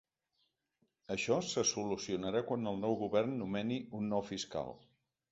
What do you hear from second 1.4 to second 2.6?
se solucionarà